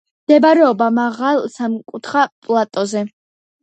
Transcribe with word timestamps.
მდებარეობდა 0.21 0.87
მაღალ 0.95 1.43
სამკუთხა 1.59 2.29
პლატოზე. 2.45 3.09